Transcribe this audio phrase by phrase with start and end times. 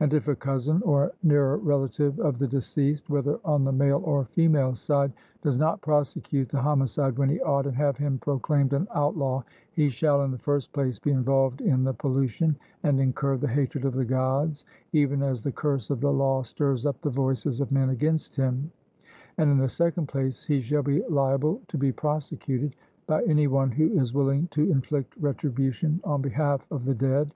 [0.00, 4.24] And if a cousin or nearer relative of the deceased, whether on the male or
[4.24, 5.12] female side,
[5.42, 9.88] does not prosecute the homicide when he ought, and have him proclaimed an outlaw, he
[9.88, 13.92] shall in the first place be involved in the pollution, and incur the hatred of
[13.94, 17.90] the Gods, even as the curse of the law stirs up the voices of men
[17.90, 18.72] against him;
[19.38, 22.74] and in the second place he shall be liable to be prosecuted
[23.06, 27.32] by any one who is willing to inflict retribution on behalf of the dead.